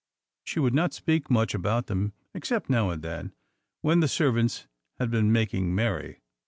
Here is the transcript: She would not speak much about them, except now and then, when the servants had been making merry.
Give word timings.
She 0.43 0.59
would 0.59 0.73
not 0.73 0.95
speak 0.95 1.29
much 1.29 1.53
about 1.53 1.85
them, 1.85 2.13
except 2.33 2.71
now 2.71 2.89
and 2.89 3.03
then, 3.03 3.33
when 3.83 3.99
the 3.99 4.07
servants 4.07 4.65
had 4.99 5.11
been 5.11 5.31
making 5.31 5.75
merry. 5.75 6.23